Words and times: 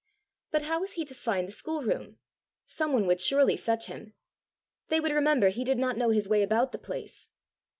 But 0.49 0.63
how 0.63 0.79
was 0.79 0.93
he 0.93 1.05
to 1.05 1.13
find 1.13 1.47
the 1.47 1.51
schoolroom! 1.51 2.17
Some 2.65 2.91
one 2.91 3.05
would 3.05 3.21
surely 3.21 3.55
fetch 3.55 3.85
him! 3.85 4.15
They 4.87 4.99
would 4.99 5.11
remember 5.11 5.49
he 5.49 5.63
did 5.63 5.77
not 5.77 5.95
know 5.95 6.09
his 6.09 6.27
way 6.27 6.41
about 6.41 6.71
the 6.71 6.79
place! 6.79 7.29